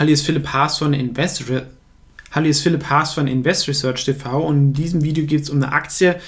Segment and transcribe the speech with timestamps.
[0.00, 1.60] Hallo, ist Philipp Haas von Investor.
[2.30, 5.50] Hallo, hier ist Philipp Haas von Invest Research TV und in diesem Video geht es
[5.50, 6.18] um eine Aktie,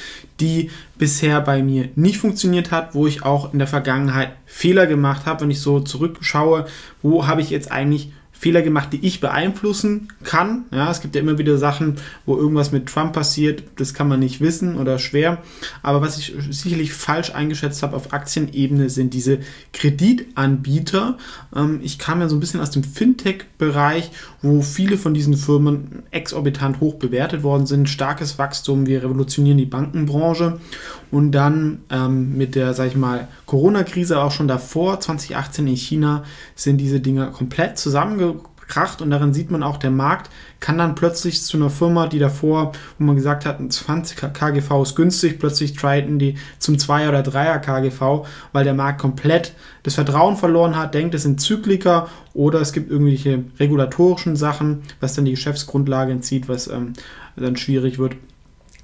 [0.40, 5.24] die bisher bei mir nicht funktioniert hat, wo ich auch in der Vergangenheit Fehler gemacht
[5.24, 5.40] habe.
[5.40, 6.66] Wenn ich so zurückschaue,
[7.00, 10.64] wo habe ich jetzt eigentlich Fehler gemacht, die ich beeinflussen kann.
[10.72, 14.18] Ja, es gibt ja immer wieder Sachen, wo irgendwas mit Trump passiert, das kann man
[14.18, 15.38] nicht wissen oder schwer.
[15.84, 19.38] Aber was ich sicherlich falsch eingeschätzt habe auf Aktienebene sind diese
[19.72, 21.18] Kreditanbieter.
[21.54, 24.10] Ähm, ich kam ja so ein bisschen aus dem Fintech-Bereich,
[24.42, 27.88] wo viele von diesen Firmen exorbitant hoch bewertet worden sind.
[27.88, 30.58] Starkes Wachstum, wir revolutionieren die Bankenbranche.
[31.12, 36.24] Und dann ähm, mit der, sag ich mal, Corona-Krise auch schon davor, 2018 in China,
[36.54, 41.42] sind diese Dinge komplett zusammengekracht und darin sieht man auch, der Markt kann dann plötzlich
[41.42, 45.74] zu einer Firma, die davor, wo man gesagt hat, ein 20 KGV ist günstig, plötzlich
[45.74, 50.94] triten die zum 2 oder 3er KGV, weil der Markt komplett das Vertrauen verloren hat,
[50.94, 56.48] denkt, es sind Zykliker oder es gibt irgendwelche regulatorischen Sachen, was dann die Geschäftsgrundlage entzieht,
[56.48, 56.94] was ähm,
[57.36, 58.16] dann schwierig wird.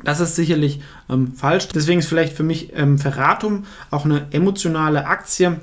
[0.03, 1.69] Das ist sicherlich ähm, falsch.
[1.69, 5.61] Deswegen ist vielleicht für mich ähm, Ferratum auch eine emotionale Aktie.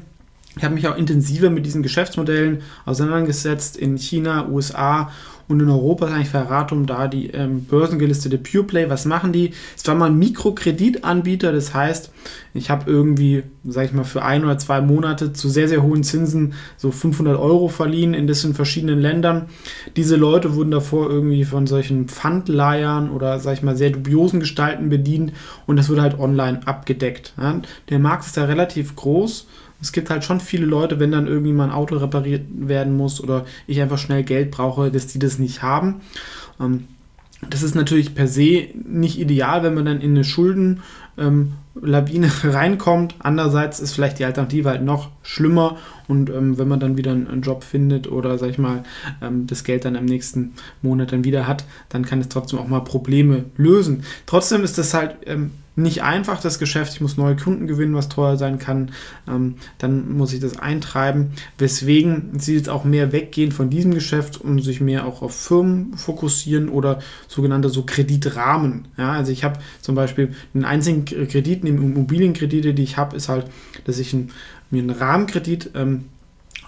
[0.57, 5.11] Ich habe mich auch intensiver mit diesen Geschäftsmodellen auseinandergesetzt in China, USA
[5.47, 8.89] und in Europa ist eigentlich Ferratum da die ähm, börsengelistete PurePlay.
[8.89, 9.51] Was machen die?
[9.75, 12.11] Es war mal ein Mikrokreditanbieter, das heißt,
[12.53, 16.03] ich habe irgendwie, sag ich mal, für ein oder zwei Monate zu sehr, sehr hohen
[16.03, 19.47] Zinsen so 500 Euro verliehen in das in verschiedenen Ländern.
[19.95, 24.89] Diese Leute wurden davor irgendwie von solchen Pfandleihern oder, sag ich mal, sehr dubiosen Gestalten
[24.89, 25.33] bedient
[25.67, 27.33] und das wurde halt online abgedeckt.
[27.37, 27.61] Ja?
[27.89, 29.47] Der Markt ist da relativ groß
[29.81, 33.21] es gibt halt schon viele Leute, wenn dann irgendwie mal ein Auto repariert werden muss
[33.21, 36.01] oder ich einfach schnell Geld brauche, dass die das nicht haben.
[36.59, 36.85] Ähm,
[37.49, 40.81] das ist natürlich per se nicht ideal, wenn man dann in eine Schuldenlawine
[41.17, 43.15] ähm, reinkommt.
[43.19, 47.41] Andererseits ist vielleicht die Alternative halt noch schlimmer und ähm, wenn man dann wieder einen,
[47.41, 48.83] Job findet oder sag ich mal
[49.21, 52.67] ähm, das Geld dann im nächsten Monat dann wieder hat, dann kann es trotzdem auch
[52.67, 54.03] mal Probleme lösen.
[54.25, 56.93] Trotzdem ist das halt ähm, nicht einfach, das Geschäft.
[56.93, 58.91] Ich muss neue Kunden gewinnen, was teuer sein kann.
[59.27, 61.31] Ähm, dann muss ich das eintreiben.
[61.57, 65.97] Weswegen sie jetzt auch mehr weggehen von diesem Geschäft und sich mehr auch auf Firmen
[65.97, 68.87] fokussieren oder sogenannte so Kreditrahmen.
[68.97, 73.27] Ja, also ich habe zum Beispiel den einzigen Kredit, neben Immobilienkredite, die ich habe, ist
[73.29, 73.47] halt,
[73.85, 74.31] dass ich ein,
[74.71, 76.05] mir einen Rahmenkredit ähm,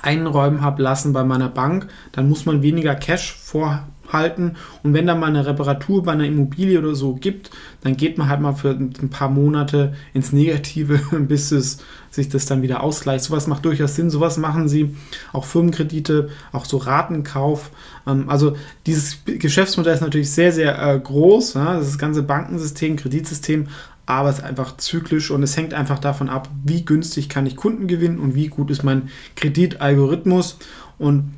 [0.02, 1.88] einräumen habe lassen bei meiner Bank.
[2.12, 4.56] Dann muss man weniger Cash vor halten.
[4.84, 7.52] Und wenn da mal eine Reparatur bei einer Immobilie oder so gibt,
[7.82, 11.80] dann geht man halt mal für ein paar Monate ins Negative, bis es
[12.10, 13.26] sich das dann wieder ausgleicht.
[13.26, 14.10] Sowas macht durchaus Sinn.
[14.10, 14.96] Sowas machen sie.
[15.34, 17.72] Auch Firmenkredite, auch so Ratenkauf.
[18.06, 21.54] Ähm, also dieses Geschäftsmodell ist natürlich sehr, sehr äh, groß.
[21.54, 23.68] Das ganze Bankensystem, Kreditsystem,
[24.08, 27.58] aber es ist einfach zyklisch und es hängt einfach davon ab, wie günstig kann ich
[27.58, 30.58] Kunden gewinnen und wie gut ist mein Kreditalgorithmus.
[30.98, 31.34] Und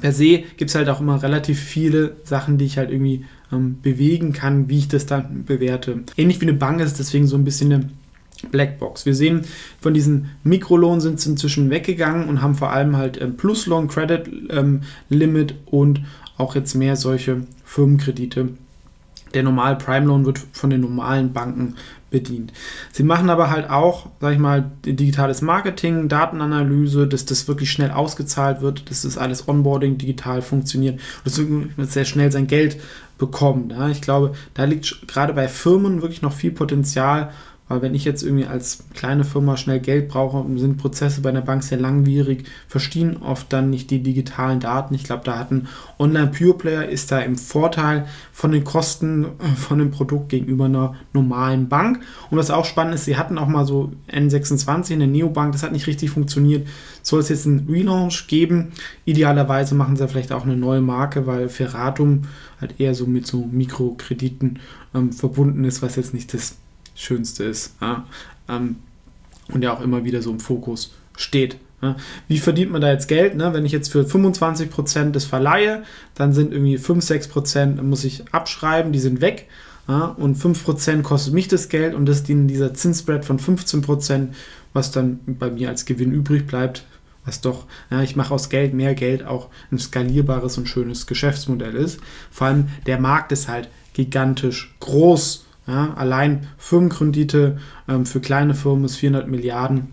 [0.00, 3.80] per se gibt es halt auch immer relativ viele Sachen, die ich halt irgendwie ähm,
[3.82, 6.04] bewegen kann, wie ich das dann bewerte.
[6.16, 7.88] Ähnlich wie eine Bank ist deswegen so ein bisschen eine
[8.50, 9.06] Blackbox.
[9.06, 9.42] Wir sehen,
[9.80, 13.88] von diesen Mikrolohn sind sie inzwischen weggegangen und haben vor allem halt ähm, Plus Loan
[13.88, 16.02] Credit ähm, Limit und
[16.36, 18.50] auch jetzt mehr solche Firmenkredite.
[19.32, 21.74] Der normale Prime Loan wird von den normalen Banken
[22.14, 22.52] bedient.
[22.92, 27.90] Sie machen aber halt auch, sag ich mal, digitales Marketing, Datenanalyse, dass das wirklich schnell
[27.90, 32.80] ausgezahlt wird, dass das alles Onboarding digital funktioniert dass man sehr schnell sein Geld
[33.18, 33.72] bekommt.
[33.72, 33.88] Ja.
[33.88, 37.32] Ich glaube, da liegt gerade bei Firmen wirklich noch viel Potenzial,
[37.66, 41.40] weil wenn ich jetzt irgendwie als kleine Firma schnell Geld brauche, sind Prozesse bei einer
[41.40, 44.94] Bank sehr langwierig, verstehen oft dann nicht die digitalen Daten.
[44.94, 49.78] Ich glaube, da hat ein Online-Pure-Player ist da im Vorteil von den Kosten äh, von
[49.78, 52.00] dem Produkt gegenüber einer normalen Bank.
[52.30, 55.72] Und was auch spannend ist, sie hatten auch mal so N26, eine Neobank, das hat
[55.72, 56.68] nicht richtig funktioniert.
[57.02, 58.72] Soll es jetzt einen Relaunch geben?
[59.06, 62.22] Idealerweise machen sie vielleicht auch eine neue Marke, weil Ferratum
[62.60, 64.58] halt eher so mit so Mikrokrediten
[64.94, 66.58] ähm, verbunden ist, was jetzt nicht das
[66.94, 67.74] Schönste ist.
[67.80, 68.06] Ja?
[68.48, 68.76] Ähm,
[69.52, 71.58] und ja auch immer wieder so im Fokus steht.
[72.28, 73.36] Wie verdient man da jetzt Geld?
[73.36, 73.52] Ne?
[73.52, 75.82] Wenn ich jetzt für 25% das verleihe,
[76.14, 79.48] dann sind irgendwie 5, 6% muss ich abschreiben, die sind weg.
[79.88, 80.06] Ja?
[80.06, 84.28] Und 5% kostet mich das Geld und das dient dieser Zinsspread von 15%,
[84.72, 86.84] was dann bei mir als Gewinn übrig bleibt,
[87.24, 91.74] was doch, ja, ich mache aus Geld mehr Geld auch ein skalierbares und schönes Geschäftsmodell
[91.74, 92.00] ist.
[92.30, 95.46] Vor allem der Markt ist halt gigantisch groß.
[95.66, 97.58] Ja, allein Firmenkredite
[97.88, 99.88] ähm, für kleine Firmen ist 400 Milliarden.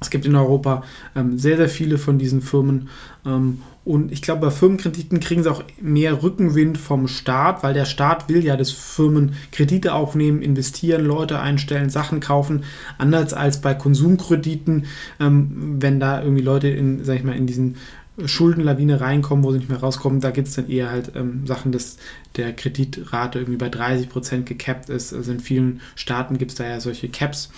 [0.00, 0.82] Es gibt in Europa
[1.16, 2.88] ähm, sehr, sehr viele von diesen Firmen.
[3.24, 7.84] Ähm, und ich glaube, bei Firmenkrediten kriegen sie auch mehr Rückenwind vom Staat, weil der
[7.84, 12.64] Staat will ja, dass Firmen Kredite aufnehmen, investieren, Leute einstellen, Sachen kaufen.
[12.96, 14.86] Anders als bei Konsumkrediten,
[15.20, 17.76] ähm, wenn da irgendwie Leute in, sag ich mal, in diesen
[18.24, 21.72] Schuldenlawine reinkommen, wo sie nicht mehr rauskommen, da gibt es dann eher halt ähm, Sachen,
[21.72, 21.96] dass
[22.36, 25.12] der Kreditrate irgendwie bei 30 Prozent gecapped ist.
[25.12, 27.50] Also in vielen Staaten gibt es da ja solche Caps.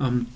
[0.00, 0.26] Ähm,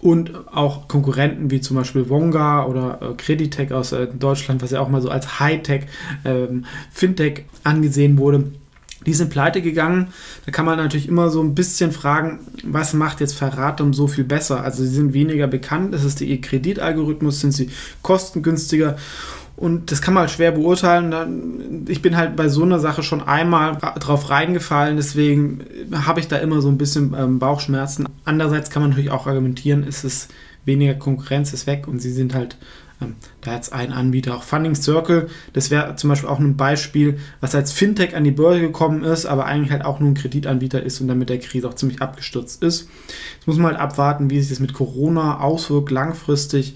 [0.00, 4.80] und auch Konkurrenten wie zum Beispiel Wonga oder äh, Creditec aus äh, Deutschland, was ja
[4.80, 5.86] auch mal so als Hightech,
[6.24, 8.52] ähm, Fintech angesehen wurde.
[9.06, 10.08] Die sind pleite gegangen.
[10.44, 14.24] Da kann man natürlich immer so ein bisschen fragen, was macht jetzt Verratum so viel
[14.24, 14.62] besser?
[14.62, 17.70] Also sie sind weniger bekannt, ist es der Kreditalgorithmus, sind sie
[18.02, 18.96] kostengünstiger
[19.56, 21.86] und das kann man halt schwer beurteilen.
[21.88, 25.60] Ich bin halt bei so einer Sache schon einmal drauf reingefallen, deswegen
[25.92, 28.06] habe ich da immer so ein bisschen ähm, Bauchschmerzen.
[28.26, 30.28] Andererseits kann man natürlich auch argumentieren, ist es
[30.66, 32.58] weniger Konkurrenz ist weg und sie sind halt
[33.00, 37.18] ähm, da jetzt ein Anbieter, auch Funding Circle, das wäre zum Beispiel auch ein Beispiel,
[37.40, 40.82] was als Fintech an die Börse gekommen ist, aber eigentlich halt auch nur ein Kreditanbieter
[40.82, 42.88] ist und dann mit der Krise auch ziemlich abgestürzt ist.
[43.36, 46.74] Jetzt muss man halt abwarten, wie sich das mit Corona auswirkt langfristig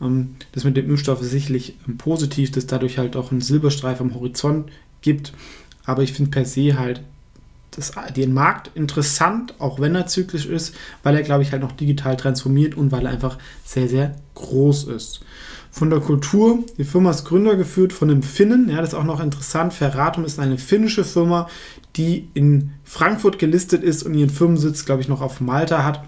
[0.00, 4.00] ähm, das mit dem Impfstoff ist sicherlich ähm, positiv, dass dadurch halt auch ein Silberstreif
[4.00, 4.70] am Horizont
[5.02, 5.32] gibt.
[5.84, 7.02] Aber ich finde per se halt
[7.70, 11.72] das, den Markt interessant, auch wenn er zyklisch ist, weil er, glaube ich, halt noch
[11.72, 15.20] digital transformiert und weil er einfach sehr, sehr groß ist.
[15.70, 19.04] Von der Kultur, die Firma ist Gründer geführt von einem Finnen, ja, das ist auch
[19.04, 19.72] noch interessant.
[19.72, 21.48] Ferratum ist eine finnische Firma,
[21.96, 26.02] die in Frankfurt gelistet ist und ihren Firmensitz, glaube ich, noch auf Malta hat.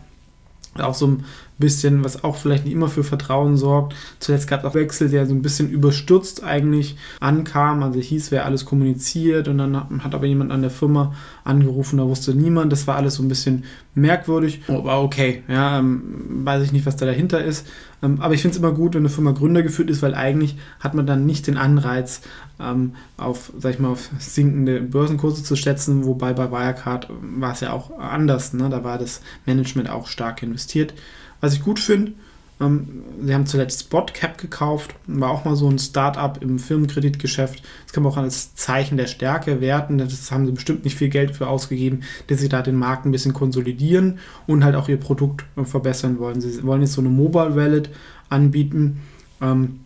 [0.78, 1.24] Auch so ein
[1.58, 3.94] bisschen, was auch vielleicht nicht immer für Vertrauen sorgt.
[4.18, 7.82] Zuletzt gab es auch Wechsel, der so ein bisschen überstürzt eigentlich ankam.
[7.82, 11.14] Also hieß, wer alles kommuniziert und dann hat aber jemand an der Firma
[11.44, 12.72] angerufen, da wusste niemand.
[12.72, 13.64] Das war alles so ein bisschen
[13.94, 14.62] merkwürdig.
[14.68, 17.66] Aber okay, ja, ähm, weiß ich nicht, was da dahinter ist.
[18.02, 20.56] Ähm, aber ich finde es immer gut, wenn eine Firma Gründer geführt ist, weil eigentlich
[20.80, 22.22] hat man dann nicht den Anreiz,
[22.60, 27.08] ähm, auf, sag ich mal, auf sinkende Börsenkurse zu schätzen, wobei bei Wirecard
[27.38, 28.52] war es ja auch anders.
[28.52, 28.68] Ne?
[28.68, 30.94] Da war das Management auch stark investiert.
[31.42, 32.12] Was ich gut finde,
[32.60, 37.62] ähm, sie haben zuletzt Spotcap gekauft, war auch mal so ein Start-up im Firmenkreditgeschäft.
[37.84, 39.98] Das kann man auch als Zeichen der Stärke werten.
[39.98, 43.12] Das haben sie bestimmt nicht viel Geld für ausgegeben, dass sie da den Markt ein
[43.12, 46.40] bisschen konsolidieren und halt auch ihr Produkt äh, verbessern wollen.
[46.40, 47.90] Sie wollen jetzt so eine Mobile Wallet
[48.28, 49.00] anbieten.
[49.40, 49.80] Ähm,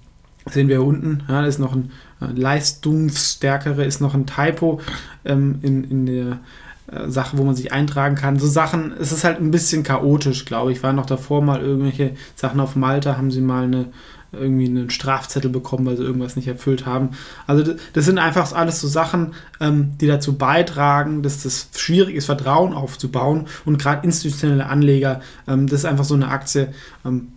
[0.49, 4.81] sehen wir hier unten, ja, ist noch ein äh, leistungsstärkere, ist noch ein Typo
[5.25, 6.41] ähm, in, in der
[6.91, 8.39] äh, Sache, wo man sich eintragen kann.
[8.39, 10.83] So Sachen, es ist halt ein bisschen chaotisch, glaube ich.
[10.83, 13.87] War noch davor mal irgendwelche Sachen auf Malta, haben sie mal eine
[14.33, 17.11] irgendwie einen Strafzettel bekommen, weil sie irgendwas nicht erfüllt haben.
[17.47, 22.27] Also das sind einfach alles so Sachen, ähm, die dazu beitragen, dass das schwierig ist,
[22.27, 23.47] Vertrauen aufzubauen.
[23.65, 26.73] Und gerade institutionelle Anleger, ähm, das ist einfach so eine Aktie.
[27.05, 27.29] Ähm,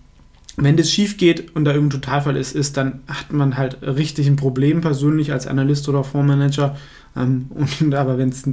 [0.57, 4.27] wenn das schief geht und da irgendein Totalfall ist, ist, dann hat man halt richtig
[4.27, 6.75] ein Problem persönlich als Analyst oder Fondsmanager.
[7.15, 7.47] Ähm,
[7.79, 8.43] und, aber wenn es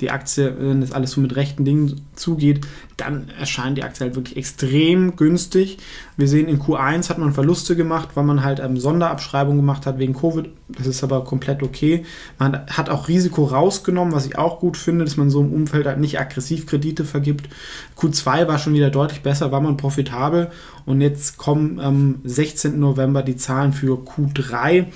[0.00, 2.66] die Aktie, wenn das alles so mit rechten Dingen zugeht,
[2.96, 5.78] dann erscheint die Aktie halt wirklich extrem günstig.
[6.16, 9.98] Wir sehen, in Q1 hat man Verluste gemacht, weil man halt ähm, Sonderabschreibung gemacht hat
[9.98, 10.50] wegen Covid.
[10.68, 12.04] Das ist aber komplett okay.
[12.38, 15.86] Man hat auch Risiko rausgenommen, was ich auch gut finde, dass man so im Umfeld
[15.86, 17.48] halt nicht aggressiv Kredite vergibt.
[17.96, 20.50] Q2 war schon wieder deutlich besser, war man profitabel.
[20.84, 22.78] Und jetzt kommen am 16.
[22.78, 24.86] November die Zahlen für Q3.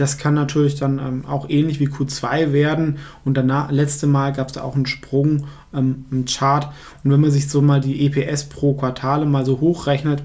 [0.00, 3.00] Das kann natürlich dann ähm, auch ähnlich wie Q2 werden.
[3.26, 6.72] Und danach, letzte Mal gab es da auch einen Sprung ähm, im Chart.
[7.04, 10.22] Und wenn man sich so mal die EPS pro Quartale mal so hochrechnet,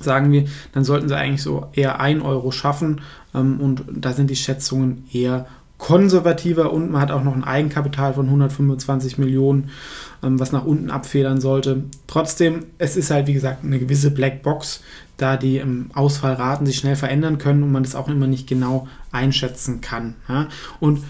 [0.00, 3.00] sagen wir, dann sollten sie eigentlich so eher 1 Euro schaffen.
[3.34, 5.46] Ähm, und da sind die Schätzungen eher
[5.92, 9.68] konservativer und man hat auch noch ein Eigenkapital von 125 Millionen,
[10.22, 11.84] ähm, was nach unten abfedern sollte.
[12.06, 14.82] Trotzdem, es ist halt wie gesagt eine gewisse Blackbox,
[15.18, 18.88] da die ähm, Ausfallraten sich schnell verändern können und man das auch immer nicht genau
[19.10, 20.14] einschätzen kann.
[20.30, 20.48] Ja?
[20.80, 21.00] Und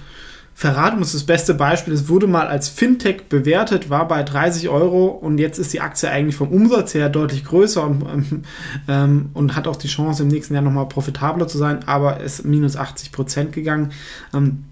[0.54, 1.94] Verratum ist das beste Beispiel.
[1.94, 6.10] Es wurde mal als Fintech bewertet, war bei 30 Euro und jetzt ist die Aktie
[6.10, 8.44] eigentlich vom Umsatz her deutlich größer und,
[8.88, 12.44] ähm, und hat auch die Chance, im nächsten Jahr nochmal profitabler zu sein, aber ist
[12.44, 13.92] minus 80 Prozent gegangen.
[14.34, 14.64] Ähm,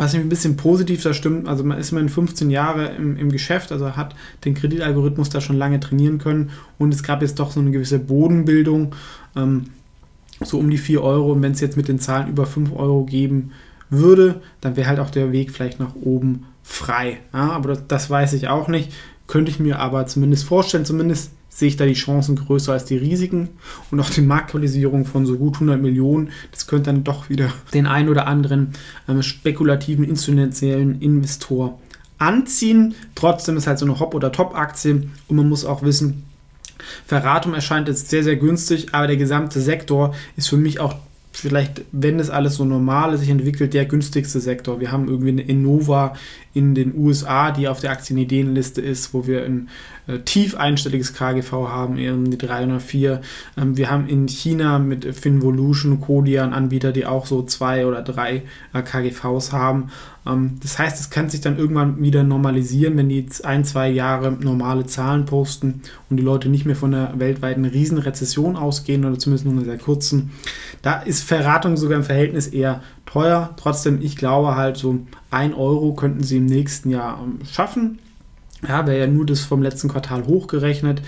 [0.00, 3.30] was mich ein bisschen positiv da stimmt, also man ist immerhin 15 Jahre im, im
[3.30, 4.16] Geschäft, also hat
[4.46, 6.52] den Kreditalgorithmus da schon lange trainieren können.
[6.78, 8.94] Und es gab jetzt doch so eine gewisse Bodenbildung,
[9.36, 9.66] ähm,
[10.42, 11.32] so um die 4 Euro.
[11.32, 13.52] Und wenn es jetzt mit den Zahlen über 5 Euro geben
[13.90, 17.18] würde, dann wäre halt auch der Weg vielleicht nach oben frei.
[17.34, 18.94] Ja, aber das, das weiß ich auch nicht,
[19.26, 22.96] könnte ich mir aber zumindest vorstellen, zumindest sehe ich da die Chancen größer als die
[22.96, 23.50] Risiken
[23.90, 27.86] und auch die Marktkapitalisierung von so gut 100 Millionen, das könnte dann doch wieder den
[27.86, 28.72] ein oder anderen
[29.08, 31.78] ähm, spekulativen, institutionellen Investor
[32.18, 32.94] anziehen.
[33.14, 36.24] Trotzdem ist halt so eine Hop- oder Top-Aktie und man muss auch wissen,
[37.06, 40.96] Verratum erscheint jetzt sehr, sehr günstig, aber der gesamte Sektor ist für mich auch
[41.32, 44.80] vielleicht, wenn das alles so normal sich entwickelt, der günstigste Sektor.
[44.80, 46.14] Wir haben irgendwie eine Innova
[46.52, 49.68] in den USA, die auf der Aktienideenliste ist, wo wir ein
[50.08, 53.20] äh, tief einstelliges KGV haben, eben die 304.
[53.56, 58.42] Ähm, wir haben in China mit Finvolution, Kodian Anbieter, die auch so zwei oder drei
[58.72, 59.90] äh, KGVs haben.
[60.26, 64.32] Ähm, das heißt, es kann sich dann irgendwann wieder normalisieren, wenn die ein, zwei Jahre
[64.32, 69.46] normale Zahlen posten und die Leute nicht mehr von einer weltweiten Riesenrezession ausgehen oder zumindest
[69.46, 70.30] nur einer sehr kurzen.
[70.82, 73.54] Da ist Verratung sogar im Verhältnis eher teuer.
[73.56, 74.98] Trotzdem, ich glaube halt, so
[75.30, 77.98] ein Euro könnten sie im nächsten Jahr ähm, schaffen.
[78.66, 81.00] Ja, wäre ja nur das vom letzten Quartal hochgerechnet.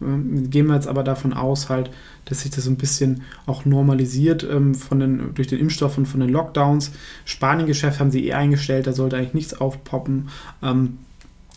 [0.00, 1.90] Ähm, gehen wir jetzt aber davon aus, halt,
[2.24, 6.20] dass sich das ein bisschen auch normalisiert ähm, von den, durch den Impfstoff und von
[6.20, 6.92] den Lockdowns.
[7.24, 10.28] Spanien-Geschäft haben sie eh eingestellt, da sollte eigentlich nichts aufpoppen.
[10.62, 10.98] Ähm,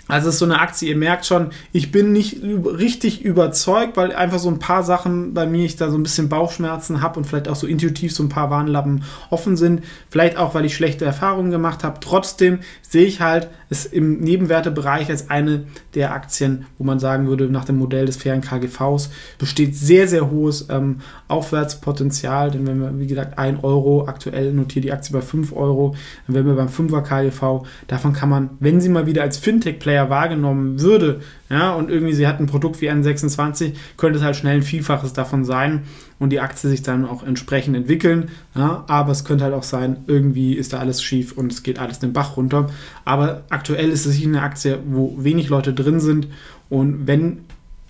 [0.09, 4.13] also es ist so eine Aktie, ihr merkt schon, ich bin nicht richtig überzeugt, weil
[4.13, 7.25] einfach so ein paar Sachen bei mir, ich da so ein bisschen Bauchschmerzen habe und
[7.25, 9.83] vielleicht auch so intuitiv so ein paar Warnlappen offen sind.
[10.09, 12.01] Vielleicht auch, weil ich schlechte Erfahrungen gemacht habe.
[12.01, 15.63] Trotzdem sehe ich halt es im Nebenwertebereich als eine
[15.95, 20.29] der Aktien, wo man sagen würde, nach dem Modell des fairen KGVs besteht sehr, sehr
[20.29, 22.51] hohes ähm, Aufwärtspotenzial.
[22.51, 25.95] Denn wenn wir, wie gesagt, 1 Euro, aktuell notiert die Aktie bei 5 Euro,
[26.27, 27.65] dann wären wir beim 5er KGV.
[27.87, 32.27] Davon kann man, wenn sie mal wieder als Fintech-Player wahrgenommen würde, ja, und irgendwie sie
[32.27, 35.83] hat ein Produkt wie N26, könnte es halt schnell ein Vielfaches davon sein
[36.19, 38.29] und die Aktie sich dann auch entsprechend entwickeln.
[38.55, 41.79] Ja, aber es könnte halt auch sein, irgendwie ist da alles schief und es geht
[41.79, 42.69] alles den Bach runter.
[43.05, 46.27] Aber aktuell ist es eine Aktie, wo wenig Leute drin sind
[46.69, 47.39] und wenn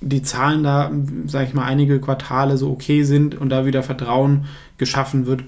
[0.01, 0.91] die Zahlen da,
[1.27, 4.45] sage ich mal, einige Quartale so okay sind und da wieder Vertrauen
[4.77, 5.43] geschaffen wird,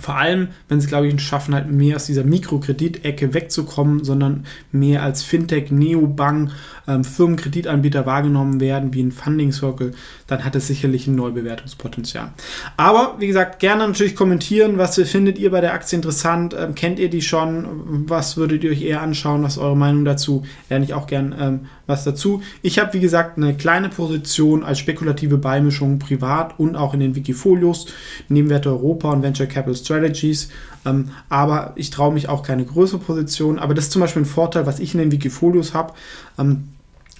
[0.00, 5.02] vor allem, wenn sie, glaube ich, schaffen, halt mehr aus dieser Mikrokreditecke wegzukommen, sondern mehr
[5.02, 6.50] als Fintech, Neobank,
[6.88, 9.92] ähm, Firmenkreditanbieter wahrgenommen werden, wie ein Funding Circle,
[10.26, 12.32] dann hat es sicherlich ein Neubewertungspotenzial.
[12.76, 16.56] Aber, wie gesagt, gerne natürlich kommentieren, was findet ihr bei der Aktie interessant?
[16.58, 18.08] Ähm, kennt ihr die schon?
[18.08, 19.42] Was würdet ihr euch eher anschauen?
[19.42, 20.44] Was ist eure Meinung dazu?
[20.70, 22.42] Lerne ich auch gern ähm, was dazu.
[22.62, 27.14] Ich habe, wie gesagt, eine kleine Position als spekulative Beimischung privat und auch in den
[27.14, 27.86] Wikifolios,
[28.28, 30.48] Nebenwerte Europa und Venture Capital Strategies.
[30.84, 33.58] Ähm, aber ich traue mich auch keine größere Position.
[33.58, 35.94] Aber das ist zum Beispiel ein Vorteil, was ich in den Wikifolios habe.
[36.38, 36.68] Ähm,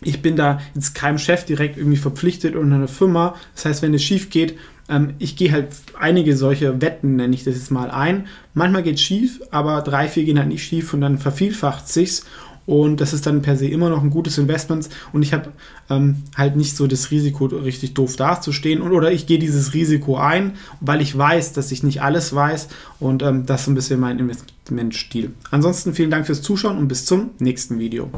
[0.04, 3.34] ich bin da jetzt keinem Chef direkt irgendwie verpflichtet oder einer Firma.
[3.54, 7.44] Das heißt, wenn es schief geht, ähm, ich gehe halt einige solche Wetten, nenne ich
[7.44, 8.26] das jetzt mal ein.
[8.54, 12.26] Manchmal geht es schief, aber drei, vier gehen halt nicht schief und dann vervielfacht sich's.
[12.66, 14.88] Und das ist dann per se immer noch ein gutes Investment.
[15.12, 15.50] Und ich habe
[15.90, 18.80] ähm, halt nicht so das Risiko, richtig doof dazustehen.
[18.80, 22.68] Und, oder ich gehe dieses Risiko ein, weil ich weiß, dass ich nicht alles weiß.
[23.00, 25.32] Und ähm, das ist ein bisschen mein Investmentstil.
[25.50, 28.10] Ansonsten vielen Dank fürs Zuschauen und bis zum nächsten Video.